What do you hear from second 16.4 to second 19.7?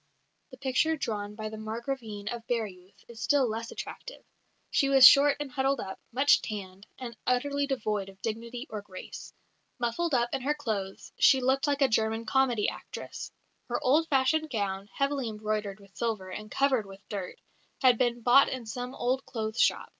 covered with dirt, had been bought in some old clothes